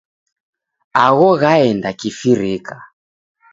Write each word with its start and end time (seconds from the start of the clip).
Agho 1.03 1.29
ghaenda 1.41 1.89
kifirika. 1.99 2.75